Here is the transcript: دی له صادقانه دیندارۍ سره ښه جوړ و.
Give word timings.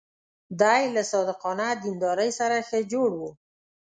دی 0.61 0.83
له 0.95 1.01
صادقانه 1.11 1.67
دیندارۍ 1.83 2.29
سره 2.39 2.57
ښه 2.67 2.79
جوړ 2.91 3.09
و. 3.19 3.21